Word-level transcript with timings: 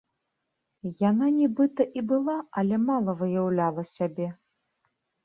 Яна 1.09 1.27
нібыта 1.39 1.85
і 2.01 2.03
была, 2.11 2.37
але 2.63 2.79
мала 2.87 3.15
выяўляла 3.21 3.81
сябе. 3.93 4.27